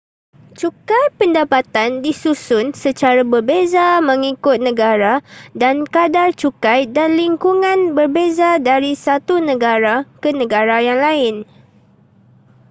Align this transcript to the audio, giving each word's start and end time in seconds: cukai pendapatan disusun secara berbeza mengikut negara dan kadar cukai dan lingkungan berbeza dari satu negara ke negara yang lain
cukai 0.59 1.07
pendapatan 1.19 1.91
disusun 2.05 2.65
secara 2.83 3.21
berbeza 3.31 3.87
mengikut 4.09 4.57
negara 4.67 5.15
dan 5.61 5.75
kadar 5.95 6.29
cukai 6.41 6.81
dan 6.97 7.09
lingkungan 7.21 7.79
berbeza 7.97 8.49
dari 8.69 8.91
satu 9.05 9.35
negara 9.49 9.95
ke 10.21 10.29
negara 10.41 10.77
yang 10.87 10.97
lain 11.05 11.35